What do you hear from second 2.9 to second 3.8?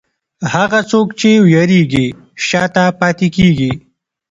پاتې کېږي.